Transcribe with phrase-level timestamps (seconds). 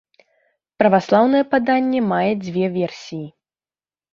[0.81, 3.25] Праваслаўнае паданне мае дзве версіі.